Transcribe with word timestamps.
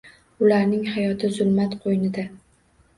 Ularning 0.45 0.87
hayoti– 0.95 1.31
zulmat 1.37 1.79
qo’ynida 1.87 2.29